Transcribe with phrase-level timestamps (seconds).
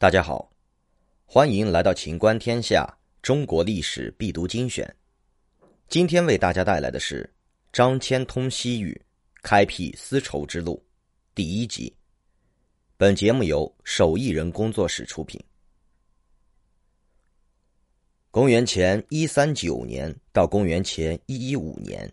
[0.00, 0.48] 大家好，
[1.26, 2.86] 欢迎来到《秦观天下》
[3.20, 4.94] 中国历史必读精选。
[5.88, 7.28] 今天为大家带来的是
[7.72, 9.04] 张骞通西域，
[9.42, 10.80] 开辟丝绸之路
[11.34, 11.92] 第一集。
[12.96, 15.42] 本节目由手艺人工作室出品。
[18.30, 22.08] 公元前一三九年到公元前一一五年，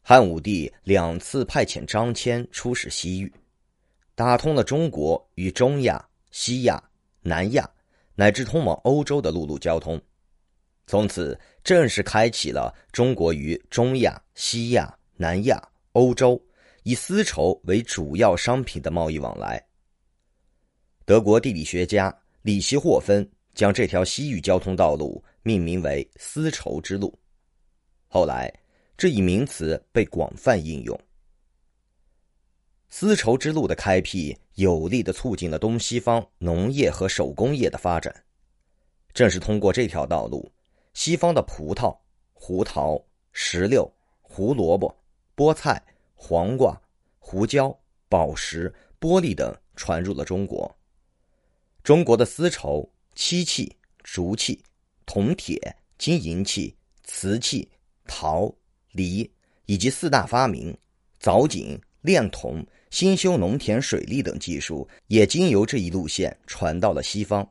[0.00, 3.32] 汉武帝两次派遣张骞出使西域，
[4.14, 6.80] 打通了中国与中亚、西亚。
[7.22, 7.68] 南亚
[8.14, 10.00] 乃至通往欧洲的陆路交通，
[10.86, 16.42] 从此正式开启了中国与中亚、西亚、南亚、欧洲
[16.82, 19.62] 以丝绸为主要商品的贸易往来。
[21.04, 27.18] 德国地理学家里希霍芬将这条西域交通道路命名为“丝绸之路”，
[28.08, 28.52] 后来
[28.96, 30.98] 这一名词被广泛应用。
[32.92, 38.12] 丝绸之路的开辟，有力的促进了东西方农业和手工业的发展。
[39.14, 40.50] 正是通过这条道路，
[40.92, 41.96] 西方的葡萄、
[42.32, 43.00] 胡桃、
[43.32, 44.94] 石榴、胡萝卜、
[45.36, 45.80] 菠菜、
[46.16, 46.78] 黄瓜、
[47.20, 47.74] 胡椒、
[48.08, 50.76] 宝石、玻璃等传入了中国。
[51.84, 54.62] 中国的丝绸、漆器、竹器、
[55.06, 57.68] 铜铁、金银器、瓷器、
[58.04, 58.52] 陶、
[58.90, 59.30] 梨
[59.66, 60.76] 以及四大发明——
[61.22, 62.64] 凿井、炼铜。
[62.90, 67.48] 兴修农田、水利等技术也经由这一路线传到了西方。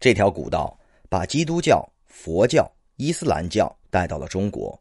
[0.00, 0.76] 这条古道
[1.08, 4.76] 把基督教、佛教、伊斯兰教带到了中国，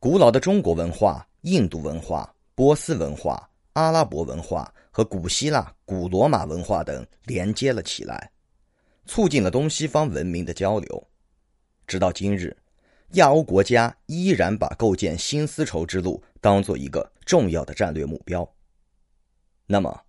[0.00, 8.32] 古老的中国文化、印度文化、波斯文化、阿拉伯文化和古希腊、古罗马文化等连接了起来，
[9.06, 11.08] 促进了东西方文明的交流。
[11.86, 12.56] 直到今日。
[13.14, 18.48] 亚欧国家依然把构建新丝绸之路当做一个重要的战略目标。
[19.66, 20.04] 那么，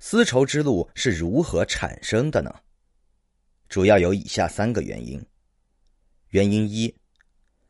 [0.00, 2.52] 丝绸之路是如何产生的呢？
[3.68, 5.24] 主要有以下三个原因。
[6.30, 6.92] 原因一，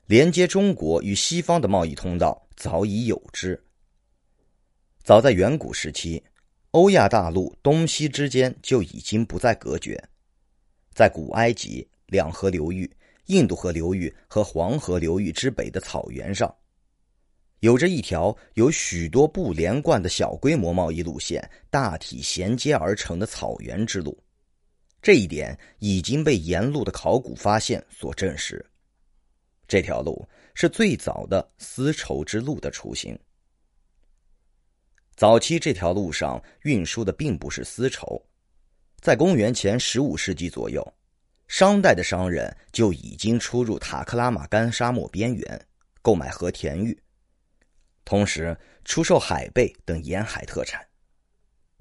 [0.07, 3.63] 连接中国与西方的贸易通道早已有之。
[5.03, 6.23] 早在远古时期，
[6.71, 10.03] 欧亚大陆东西之间就已经不再隔绝，
[10.95, 12.91] 在古埃及两河流域。
[13.31, 16.53] 印度河流域和黄河流域之北的草原上，
[17.61, 24.21] 有着一条由许多不连贯的小规模贸易路线大体衔接而成的草原之路。
[25.01, 28.65] 这一点已经被沿路的考古发现所证实。
[29.69, 33.17] 这条路是最早的丝绸之路的雏形。
[35.15, 38.21] 早期这条路上运输的并不是丝绸，
[39.01, 40.85] 在公元前十五世纪左右。
[41.51, 45.67] 商代的商人就已经出入塔克拉玛干沙漠边缘，
[46.01, 46.97] 购买和田玉，
[48.05, 50.81] 同时出售海贝等沿海特产，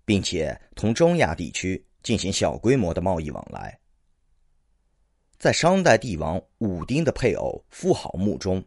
[0.05, 3.79] 并且同中亚地区进行小规模的贸易往来。
[5.37, 8.65] 在商代帝王武丁的配偶妇好墓中，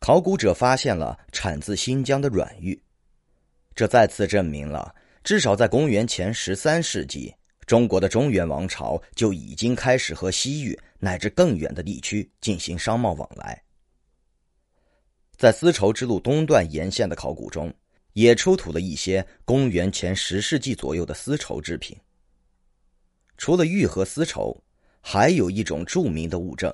[0.00, 2.82] 考古者发现了产自新疆的软玉，
[3.76, 4.92] 这再次证明了，
[5.22, 7.32] 至少在公元前十三世纪。
[7.66, 13.60] 中国的中原王朝就已经开始和西域乃至更远的地区进行商贸往来。
[15.36, 17.74] 在丝绸之路东段沿线的考古中，
[18.12, 21.96] 也出土了一些公元前十世纪左右的丝绸制品。
[23.36, 24.56] 除了玉和丝绸，
[25.00, 26.72] 还有一种著名的物证，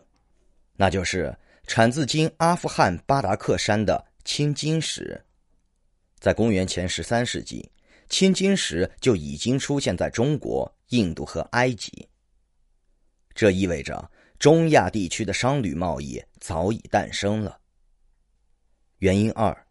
[0.76, 1.34] 那就是
[1.66, 5.20] 产自今阿富汗巴达克山的青金石。
[6.20, 7.66] 在公元前十三世纪。
[8.12, 12.06] 青金石就已经出现在中国、印度和埃及，
[13.34, 17.58] 这意味着中亚地区的商旅贸易早已诞生了。
[18.98, 19.66] 原因二，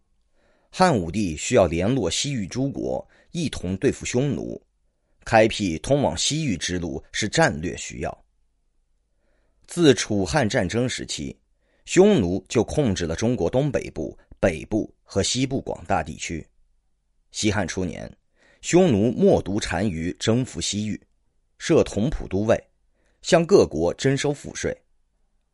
[0.71, 4.59] 汉武帝需要联络西域诸国，一同对付匈奴，
[5.23, 8.25] 开辟通往西域之路是战略需要。
[9.67, 11.39] 自楚汉战争时期，
[11.85, 16.43] 匈奴就控制了中国东北部、北部和西部广大地区。
[17.29, 18.11] 西汉初年。
[18.61, 21.01] 匈奴冒毒单于征服西域，
[21.57, 22.63] 设同蒲都尉，
[23.23, 24.75] 向各国征收赋税。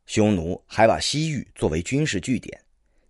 [0.05, 2.61] 匈奴还把西域作为军事据点，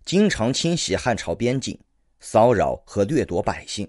[0.04, 1.76] 经常侵袭汉朝边境，
[2.20, 3.88] 骚扰和掠夺百姓。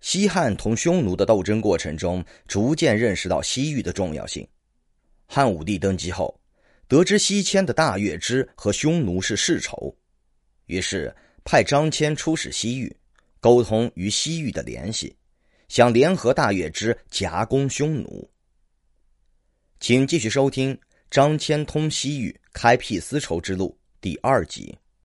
[0.00, 4.46] 西汉同匈奴的斗争过程中，逐渐认识到西域的重要性。
[5.26, 6.40] 汉武帝登基后，
[6.86, 9.92] 得知西迁的大月支和匈奴是世仇，
[10.66, 11.12] 于是
[11.44, 12.96] 派张骞出使西域。
[13.40, 15.14] 沟通与西域的联系，
[15.68, 18.30] 想联合大月支夹攻匈奴。
[19.80, 20.74] 请继续收听
[21.10, 23.70] 《张骞通西域，开辟丝绸之路》
[24.00, 24.76] 第二集。